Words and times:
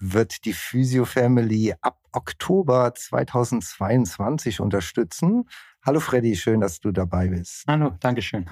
wird 0.00 0.44
die 0.44 0.54
Physio 0.54 1.04
Family 1.04 1.74
ab 1.82 2.00
Oktober 2.12 2.92
2022 2.94 4.60
unterstützen. 4.60 5.44
Hallo 5.84 6.00
Freddy, 6.00 6.36
schön, 6.36 6.60
dass 6.60 6.80
du 6.80 6.90
dabei 6.90 7.28
bist. 7.28 7.64
Hallo, 7.66 7.92
danke 8.00 8.22
schön. 8.22 8.50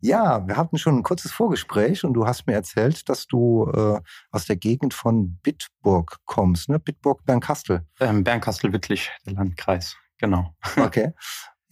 Ja, 0.00 0.46
wir 0.46 0.56
hatten 0.56 0.78
schon 0.78 0.96
ein 0.96 1.02
kurzes 1.02 1.30
Vorgespräch 1.30 2.04
und 2.04 2.14
du 2.14 2.26
hast 2.26 2.46
mir 2.46 2.54
erzählt, 2.54 3.08
dass 3.08 3.26
du 3.26 3.70
äh, 3.70 4.00
aus 4.30 4.46
der 4.46 4.56
Gegend 4.56 4.94
von 4.94 5.36
Bitburg 5.42 6.16
kommst, 6.24 6.68
ne? 6.68 6.78
Bitburg, 6.78 7.24
Bernkastel. 7.26 7.86
Ähm, 8.00 8.24
Bernkastel-Wittlich, 8.24 9.10
der 9.26 9.34
Landkreis, 9.34 9.96
genau. 10.18 10.54
Okay. 10.76 11.12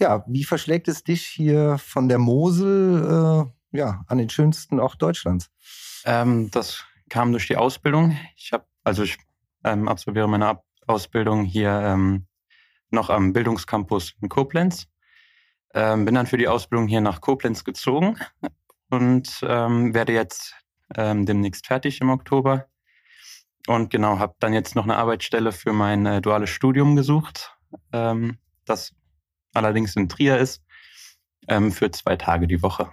Ja, 0.01 0.25
wie 0.29 0.45
verschlägt 0.45 0.87
es 0.87 1.03
dich 1.03 1.27
hier 1.27 1.79
von 1.79 2.09
der 2.09 2.19
Mosel 2.19 3.49
äh, 3.73 3.79
ja, 3.79 4.05
an 4.07 4.19
den 4.19 4.31
schönsten 4.31 4.79
Ort 4.79 5.03
Deutschlands? 5.03 5.51
Ähm, 6.05 6.51
das 6.53 6.85
kam 7.09 7.33
durch 7.33 7.47
die 7.47 7.57
Ausbildung. 7.57 8.17
Ich 8.37 8.53
habe, 8.53 8.65
also 8.89 9.03
ich 9.03 9.19
ähm, 9.65 9.87
absolviere 9.87 10.29
meine 10.29 10.47
Ab 10.47 10.65
Ausbildung 10.87 11.45
hier 11.45 11.71
ähm, 11.71 12.27
noch 12.91 13.11
am 13.11 13.35
Bildungscampus 13.35 14.15
in 14.23 14.31
Koblenz. 14.31 14.89
Ähm, 15.75 16.07
bin 16.07 16.15
dann 16.15 16.27
für 16.27 16.39
die 16.39 16.49
Ausbildung 16.49 16.89
hier 16.89 17.03
nach 17.03 17.21
Koblenz 17.21 17.65
gezogen 17.65 18.19
und 18.91 19.41
ähm, 19.43 19.93
werde 19.93 20.15
jetzt 20.15 20.55
ähm, 20.97 21.27
demnächst 21.27 21.67
fertig 21.67 22.01
im 22.01 22.09
Oktober. 22.09 22.67
Und 23.67 23.91
genau, 23.91 24.19
habe 24.19 24.37
dann 24.41 24.55
jetzt 24.55 24.75
noch 24.75 24.85
eine 24.85 24.97
Arbeitsstelle 24.97 25.53
für 25.53 25.75
mein 25.75 26.07
äh, 26.07 26.23
duales 26.23 26.49
Studium 26.49 26.97
gesucht, 26.97 27.55
ähm, 27.93 28.39
das 28.65 28.95
allerdings 29.53 29.95
in 29.97 30.09
Trier 30.09 30.39
ist, 30.39 30.65
für 31.71 31.91
zwei 31.91 32.17
Tage 32.17 32.47
die 32.47 32.63
Woche. 32.63 32.93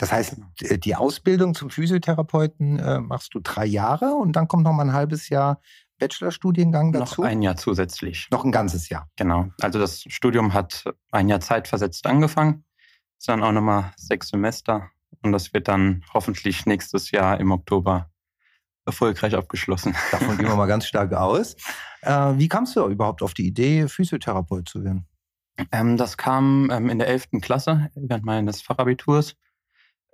Das 0.00 0.12
heißt, 0.12 0.36
genau. 0.58 0.76
die 0.78 0.96
Ausbildung 0.96 1.54
zum 1.54 1.68
Physiotherapeuten 1.68 2.78
äh, 2.78 3.00
machst 3.00 3.34
du 3.34 3.40
drei 3.40 3.66
Jahre 3.66 4.14
und 4.14 4.32
dann 4.32 4.48
kommt 4.48 4.64
noch 4.64 4.72
mal 4.72 4.84
ein 4.84 4.94
halbes 4.94 5.28
Jahr 5.28 5.60
Bachelorstudiengang 5.98 6.92
dazu? 6.92 7.20
Noch 7.20 7.28
ein 7.28 7.42
Jahr 7.42 7.56
zusätzlich. 7.56 8.26
Noch 8.30 8.42
ein 8.42 8.50
ganzes 8.50 8.88
Jahr. 8.88 9.10
Genau. 9.16 9.48
Also 9.60 9.78
das 9.78 10.02
Studium 10.08 10.54
hat 10.54 10.84
ein 11.12 11.28
Jahr 11.28 11.40
zeitversetzt 11.40 12.06
angefangen. 12.06 12.64
Ist 13.18 13.28
dann 13.28 13.42
auch 13.42 13.52
nochmal 13.52 13.92
sechs 13.98 14.30
Semester. 14.30 14.88
Und 15.20 15.32
das 15.32 15.52
wird 15.52 15.68
dann 15.68 16.02
hoffentlich 16.14 16.64
nächstes 16.64 17.10
Jahr 17.10 17.38
im 17.38 17.52
Oktober 17.52 18.10
erfolgreich 18.86 19.34
abgeschlossen. 19.34 19.94
Davon 20.12 20.38
gehen 20.38 20.48
wir 20.48 20.56
mal 20.56 20.64
ganz 20.64 20.86
stark 20.86 21.12
aus. 21.12 21.56
Äh, 22.00 22.38
wie 22.38 22.48
kamst 22.48 22.74
du 22.74 22.86
überhaupt 22.86 23.20
auf 23.20 23.34
die 23.34 23.46
Idee, 23.46 23.86
Physiotherapeut 23.86 24.66
zu 24.66 24.82
werden? 24.82 25.06
Ähm, 25.72 25.98
das 25.98 26.16
kam 26.16 26.70
ähm, 26.72 26.88
in 26.88 26.98
der 26.98 27.08
11. 27.08 27.42
Klasse 27.42 27.90
während 27.94 28.24
meines 28.24 28.62
Fachabiturs. 28.62 29.36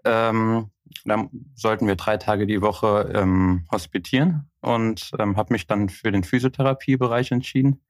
Ähm, 0.07 0.71
da 1.05 1.29
sollten 1.55 1.87
wir 1.87 1.97
drei 1.97 2.17
Tage 2.17 2.47
die 2.47 2.62
Woche 2.62 3.12
ähm, 3.15 3.67
hospitieren 3.73 4.49
und 4.61 5.11
ähm, 5.19 5.37
habe 5.37 5.53
mich 5.53 5.67
dann 5.67 5.89
für 5.89 6.12
den 6.12 6.25
Physiotherapiebereich 6.25 7.33
entschieden. 7.33 7.83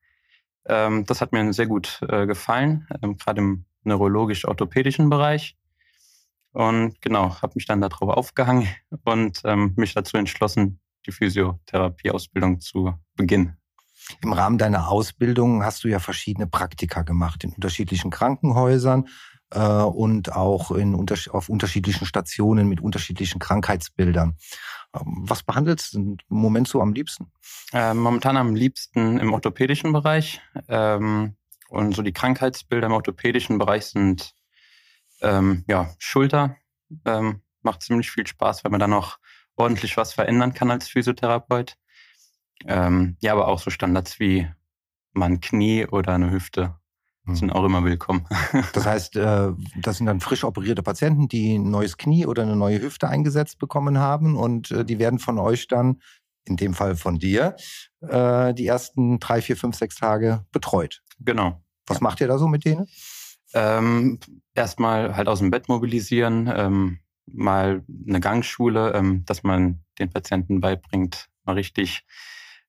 Ähm, 0.64 1.04
das 1.04 1.20
hat 1.20 1.32
mir 1.32 1.52
sehr 1.52 1.66
gut 1.66 2.00
äh, 2.08 2.26
gefallen, 2.26 2.88
ähm, 3.02 3.16
gerade 3.16 3.40
im 3.40 3.64
neurologisch-orthopädischen 3.84 5.10
Bereich. 5.10 5.56
Und 6.52 7.00
genau, 7.02 7.40
habe 7.42 7.52
mich 7.54 7.66
dann 7.66 7.82
darauf 7.82 8.08
aufgehangen 8.08 8.66
und 9.04 9.42
ähm, 9.44 9.74
mich 9.76 9.92
dazu 9.92 10.16
entschlossen, 10.16 10.80
die 11.06 11.12
Physiotherapieausbildung 11.12 12.60
zu 12.60 12.94
beginnen. 13.14 13.58
Im 14.22 14.32
Rahmen 14.32 14.56
deiner 14.56 14.88
Ausbildung 14.88 15.64
hast 15.64 15.84
du 15.84 15.88
ja 15.88 15.98
verschiedene 15.98 16.46
Praktika 16.46 17.02
gemacht 17.02 17.44
in 17.44 17.52
unterschiedlichen 17.52 18.10
Krankenhäusern 18.10 19.06
äh, 19.50 19.60
und 19.60 20.32
auch 20.32 20.70
in, 20.70 20.94
auf 21.30 21.48
unterschiedlichen 21.48 22.06
Stationen 22.06 22.68
mit 22.68 22.80
unterschiedlichen 22.80 23.38
Krankheitsbildern. 23.38 24.36
Ähm, 24.94 25.24
was 25.28 25.42
behandelst 25.42 25.94
du 25.94 25.98
im 25.98 26.18
Moment 26.28 26.68
so 26.68 26.80
am 26.80 26.92
liebsten? 26.92 27.32
Äh, 27.72 27.94
momentan 27.94 28.36
am 28.36 28.54
liebsten 28.54 29.18
im 29.18 29.32
orthopädischen 29.32 29.92
Bereich. 29.92 30.40
Ähm, 30.68 31.36
und 31.68 31.94
so 31.94 32.02
die 32.02 32.12
Krankheitsbilder 32.12 32.86
im 32.86 32.92
orthopädischen 32.92 33.58
Bereich 33.58 33.86
sind 33.86 34.34
ähm, 35.20 35.64
ja, 35.68 35.90
Schulter. 35.98 36.56
Ähm, 37.04 37.42
macht 37.62 37.82
ziemlich 37.82 38.10
viel 38.10 38.26
Spaß, 38.26 38.64
weil 38.64 38.70
man 38.70 38.80
da 38.80 38.86
noch 38.86 39.18
ordentlich 39.56 39.96
was 39.96 40.12
verändern 40.12 40.54
kann 40.54 40.70
als 40.70 40.88
Physiotherapeut. 40.88 41.76
Ähm, 42.64 43.16
ja, 43.20 43.32
aber 43.32 43.48
auch 43.48 43.58
so 43.58 43.70
Standards 43.70 44.20
wie 44.20 44.48
man 45.12 45.40
Knie 45.40 45.86
oder 45.86 46.14
eine 46.14 46.30
Hüfte. 46.30 46.78
Sind 47.34 47.50
auch 47.50 47.64
immer 47.64 47.84
willkommen. 47.84 48.26
Das 48.72 48.86
heißt, 48.86 49.16
äh, 49.16 49.52
das 49.80 49.98
sind 49.98 50.06
dann 50.06 50.20
frisch 50.20 50.44
operierte 50.44 50.82
Patienten, 50.82 51.28
die 51.28 51.56
ein 51.56 51.70
neues 51.70 51.96
Knie 51.96 52.26
oder 52.26 52.42
eine 52.42 52.56
neue 52.56 52.80
Hüfte 52.80 53.08
eingesetzt 53.08 53.58
bekommen 53.58 53.98
haben 53.98 54.36
und 54.36 54.70
äh, 54.70 54.84
die 54.84 54.98
werden 54.98 55.18
von 55.18 55.38
euch 55.38 55.68
dann, 55.68 56.00
in 56.44 56.56
dem 56.56 56.74
Fall 56.74 56.96
von 56.96 57.18
dir, 57.18 57.56
äh, 58.00 58.54
die 58.54 58.66
ersten 58.66 59.18
drei, 59.18 59.42
vier, 59.42 59.56
fünf, 59.56 59.76
sechs 59.76 59.96
Tage 59.96 60.44
betreut. 60.52 61.02
Genau. 61.20 61.60
Was 61.86 61.98
ja. 61.98 62.02
macht 62.02 62.20
ihr 62.20 62.28
da 62.28 62.38
so 62.38 62.48
mit 62.48 62.64
denen? 62.64 62.86
Ähm, 63.54 64.18
erstmal 64.54 65.16
halt 65.16 65.28
aus 65.28 65.38
dem 65.40 65.50
Bett 65.50 65.68
mobilisieren, 65.68 66.50
ähm, 66.54 66.98
mal 67.26 67.84
eine 68.06 68.20
Gangschule, 68.20 68.92
ähm, 68.92 69.24
dass 69.26 69.42
man 69.42 69.80
den 69.98 70.10
Patienten 70.10 70.60
beibringt, 70.60 71.28
mal 71.44 71.54
richtig 71.54 72.04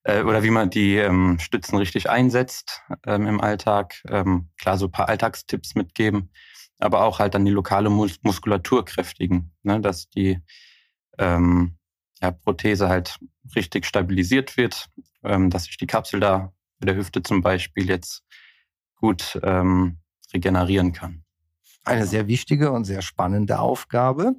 äh, 0.08 0.24
oder 0.24 0.42
wie 0.42 0.50
man 0.50 0.70
die 0.70 0.96
ähm, 0.96 1.38
Stützen 1.40 1.78
richtig 1.78 2.10
einsetzt 2.10 2.82
ähm, 3.06 3.28
im 3.28 3.42
Alltag. 3.42 4.02
Ähm, 4.10 4.50
klar, 4.58 4.78
so 4.78 4.86
ein 4.86 4.92
paar 4.92 5.10
Alltagstipps 5.10 5.76
mitgeben, 5.76 6.32
aber 6.80 7.04
auch 7.04 7.20
halt 7.20 7.36
dann 7.36 7.46
die 7.46 7.52
lokale 7.52 7.90
Mus 7.90 8.18
Muskulatur 8.24 8.86
kräftigen, 8.86 9.52
ne, 9.64 9.82
dass 9.82 10.10
die 10.10 10.40
ähm, 11.18 11.78
ja, 12.22 12.32
Prothese 12.32 12.88
halt 12.90 13.20
richtig 13.56 13.86
stabilisiert 13.86 14.56
wird, 14.58 14.90
ähm, 15.24 15.50
dass 15.50 15.66
sich 15.66 15.78
die 15.78 15.88
Kapsel 15.88 16.20
da 16.20 16.54
bei 16.80 16.86
der 16.86 16.96
Hüfte 16.96 17.22
zum 17.22 17.42
Beispiel 17.42 17.90
jetzt 17.90 18.24
gut 18.96 19.40
ähm, 19.44 19.98
regenerieren 20.34 20.94
kann. 20.94 21.24
Eine 21.84 22.06
sehr 22.06 22.28
wichtige 22.28 22.72
und 22.72 22.86
sehr 22.86 23.02
spannende 23.02 23.60
Aufgabe. 23.60 24.36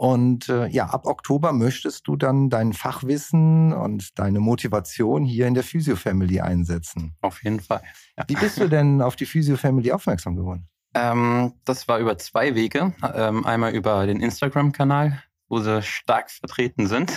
Und 0.00 0.48
äh, 0.48 0.66
ja, 0.68 0.86
ab 0.86 1.06
Oktober 1.06 1.52
möchtest 1.52 2.08
du 2.08 2.16
dann 2.16 2.48
dein 2.48 2.72
Fachwissen 2.72 3.74
und 3.74 4.18
deine 4.18 4.40
Motivation 4.40 5.26
hier 5.26 5.46
in 5.46 5.52
der 5.52 5.62
Physio 5.62 5.94
Family 5.94 6.40
einsetzen. 6.40 7.18
Auf 7.20 7.44
jeden 7.44 7.60
Fall. 7.60 7.82
Ja. 8.16 8.24
Wie 8.26 8.34
bist 8.34 8.58
du 8.58 8.66
denn 8.66 9.02
auf 9.02 9.14
die 9.14 9.26
Physio 9.26 9.58
Family 9.58 9.92
aufmerksam 9.92 10.36
geworden? 10.36 10.66
Ähm, 10.94 11.52
das 11.66 11.86
war 11.86 11.98
über 11.98 12.16
zwei 12.16 12.54
Wege. 12.54 12.94
Ähm, 13.14 13.44
einmal 13.44 13.74
über 13.74 14.06
den 14.06 14.22
Instagram-Kanal, 14.22 15.22
wo 15.50 15.60
sie 15.60 15.82
stark 15.82 16.30
vertreten 16.30 16.86
sind. 16.86 17.12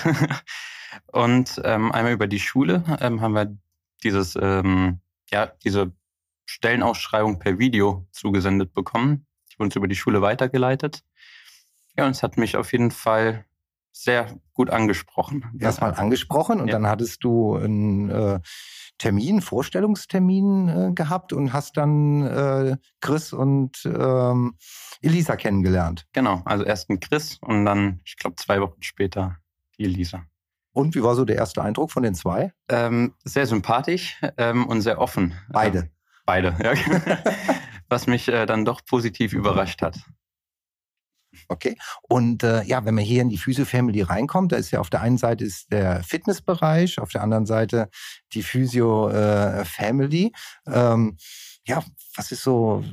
und 1.14 1.62
ähm, 1.64 1.90
einmal 1.94 2.12
über 2.12 2.28
die 2.28 2.42
Schule 2.42 2.84
ähm, 3.00 3.22
haben 3.22 3.34
wir 3.34 3.58
dieses, 4.04 4.36
ähm, 4.36 5.00
ja, 5.32 5.54
diese 5.64 5.94
Stellenausschreibung 6.44 7.40
per 7.40 7.60
Video 7.60 8.06
zugesendet 8.12 8.74
bekommen. 8.74 9.26
Die 9.50 9.58
wurden 9.58 9.68
uns 9.68 9.76
über 9.78 9.88
die 9.88 9.96
Schule 9.96 10.22
weitergeleitet. 10.22 11.06
Ja, 11.98 12.06
und 12.06 12.12
es 12.12 12.24
hat 12.24 12.38
mich 12.38 12.58
auf 12.58 12.72
jeden 12.72 12.92
Fall 12.92 13.46
sehr 13.92 14.40
gut 14.54 14.70
angesprochen. 14.70 15.46
Erstmal 15.60 15.94
angesprochen 15.94 16.60
und 16.60 16.68
ja. 16.68 16.74
dann 16.74 16.88
hattest 16.88 17.24
du 17.24 17.56
einen 17.56 18.10
äh, 18.10 18.40
Termin, 18.98 19.42
Vorstellungstermin 19.42 20.70
äh, 20.70 20.92
gehabt 20.94 21.34
und 21.34 21.54
hast 21.54 21.78
dann 21.78 22.24
äh, 22.24 22.78
Chris 23.02 23.34
und 23.34 23.86
ähm, 23.86 24.56
Elisa 25.02 25.36
kennengelernt. 25.36 26.08
Genau, 26.14 26.42
also 26.46 26.64
erst 26.64 26.90
ein 26.90 27.00
Chris 27.00 27.38
und 27.42 27.66
dann, 27.66 28.02
ich 28.06 28.18
glaube, 28.18 28.36
zwei 28.38 28.62
Wochen 28.62 28.82
später 28.82 29.38
die 29.78 29.86
Elisa. 29.86 30.24
Und 30.72 30.96
wie 30.96 31.04
war 31.04 31.16
so 31.16 31.24
der 31.24 31.36
erste 31.36 31.62
Eindruck 31.62 31.92
von 31.92 32.02
den 32.02 32.16
zwei? 32.16 32.52
Ähm, 32.68 33.14
sehr 33.24 33.46
sympathisch 33.46 34.20
ähm, 34.38 34.66
und 34.66 34.82
sehr 34.82 35.00
offen. 35.00 35.34
Beide. 35.50 35.80
Ähm, 35.80 35.90
beide, 36.26 36.56
ja. 36.64 36.74
Was 37.90 38.08
mich 38.08 38.28
äh, 38.28 38.48
dann 38.48 38.66
doch 38.66 38.84
positiv 38.84 39.34
überrascht 39.34 39.84
hat. 39.84 40.00
Okay. 41.48 41.78
Und 42.04 42.44
äh, 42.44 42.64
ja, 42.64 42.86
wenn 42.86 42.96
man 42.96 43.04
hier 43.04 43.22
in 43.22 43.30
die 43.30 43.38
Physio 43.38 43.66
Family 43.66 44.02
reinkommt, 44.02 44.52
da 44.52 44.58
ist 44.58 44.72
ja 44.72 44.80
auf 44.80 44.90
der 44.90 45.02
einen 45.02 45.18
Seite 45.18 45.44
ist 45.44 45.72
der 45.72 46.04
Fitnessbereich, 46.04 47.00
auf 47.00 47.10
der 47.10 47.22
anderen 47.22 47.46
Seite 47.46 47.90
die 48.34 48.44
Physio 48.44 49.10
äh, 49.10 49.66
Family. 49.66 50.32
Ähm, 50.68 51.18
ja, 51.66 51.84
was 52.16 52.32
ist 52.32 52.44
so 52.44 52.84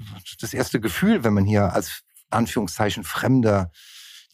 das 0.41 0.55
erste 0.55 0.81
Gefühl, 0.81 1.25
wenn 1.25 1.35
man 1.35 1.45
hier 1.45 1.73
als 1.73 2.03
Anführungszeichen 2.31 3.05
Fremder 3.05 3.71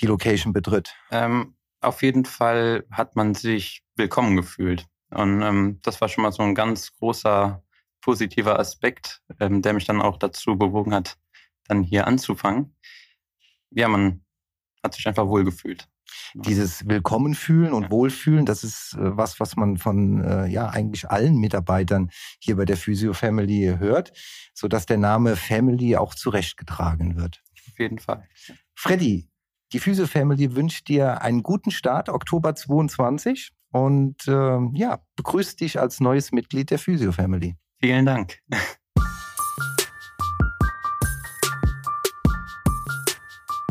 die 0.01 0.07
Location 0.07 0.53
betritt? 0.53 0.95
Ähm, 1.11 1.57
auf 1.81 2.03
jeden 2.03 2.25
Fall 2.25 2.85
hat 2.91 3.17
man 3.17 3.35
sich 3.35 3.83
willkommen 3.97 4.37
gefühlt. 4.37 4.87
Und 5.11 5.43
ähm, 5.43 5.81
das 5.83 6.01
war 6.01 6.09
schon 6.09 6.23
mal 6.23 6.33
so 6.33 6.43
ein 6.43 6.55
ganz 6.55 6.93
großer 6.99 7.63
positiver 8.01 8.59
Aspekt, 8.59 9.23
ähm, 9.41 9.63
der 9.63 9.73
mich 9.73 9.85
dann 9.85 10.03
auch 10.03 10.19
dazu 10.19 10.57
bewogen 10.57 10.95
hat, 10.95 11.17
dann 11.67 11.83
hier 11.83 12.07
anzufangen. 12.07 12.77
Ja, 13.77 13.89
man 13.89 14.25
hat 14.83 14.95
sich 14.95 15.07
einfach 15.07 15.29
wohlgefühlt. 15.29 15.87
Dieses 16.35 16.89
Willkommen 16.89 17.35
fühlen 17.35 17.75
und 17.75 17.85
ja. 17.85 17.91
Wohlfühlen, 17.91 18.47
das 18.47 18.65
ist 18.65 18.95
äh, 18.95 19.17
was, 19.17 19.39
was 19.39 19.57
man 19.57 19.77
von 19.77 20.25
äh, 20.25 20.47
ja 20.47 20.71
eigentlich 20.71 21.11
allen 21.11 21.37
Mitarbeitern 21.37 22.11
hier 22.39 22.57
bei 22.57 22.65
der 22.65 22.79
Physio 22.79 23.13
Family 23.13 23.77
hört, 23.79 24.13
so 24.55 24.67
dass 24.67 24.87
der 24.87 24.97
Name 24.97 25.37
Family 25.37 25.95
auch 25.97 26.15
zurechtgetragen 26.15 27.17
wird. 27.17 27.43
Auf 27.69 27.79
jeden 27.79 27.99
Fall. 27.99 28.27
Freddy, 28.75 29.29
die 29.73 29.79
Physio 29.79 30.07
Family 30.07 30.57
wünscht 30.57 30.89
dir 30.89 31.21
einen 31.21 31.43
guten 31.43 31.71
Start, 31.71 32.09
Oktober 32.09 32.55
22 32.55 33.53
und 33.73 34.27
äh, 34.27 34.59
ja, 34.73 35.03
begrüßt 35.17 35.61
dich 35.61 35.79
als 35.79 36.01
neues 36.01 36.33
Mitglied 36.33 36.71
der 36.71 36.79
Physio 36.79 37.13
Family. 37.13 37.57
Vielen 37.79 38.07
Dank. 38.07 38.39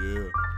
Yeah. 0.00 0.49